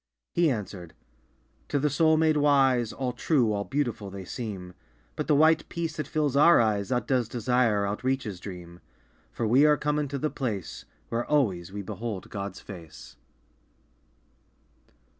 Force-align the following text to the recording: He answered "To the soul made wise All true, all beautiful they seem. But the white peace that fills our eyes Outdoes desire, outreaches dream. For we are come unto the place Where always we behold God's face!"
He 0.33 0.49
answered 0.49 0.95
"To 1.67 1.77
the 1.77 1.91
soul 1.91 2.17
made 2.17 2.35
wise 2.37 2.91
All 2.91 3.13
true, 3.13 3.53
all 3.53 3.65
beautiful 3.65 4.09
they 4.09 4.25
seem. 4.25 4.73
But 5.15 5.27
the 5.27 5.35
white 5.35 5.69
peace 5.69 5.97
that 5.97 6.07
fills 6.07 6.35
our 6.35 6.59
eyes 6.59 6.91
Outdoes 6.91 7.29
desire, 7.29 7.83
outreaches 7.85 8.39
dream. 8.39 8.79
For 9.31 9.45
we 9.45 9.63
are 9.67 9.77
come 9.77 9.99
unto 9.99 10.17
the 10.17 10.31
place 10.31 10.85
Where 11.09 11.23
always 11.27 11.71
we 11.71 11.83
behold 11.83 12.31
God's 12.31 12.59
face!" 12.59 13.15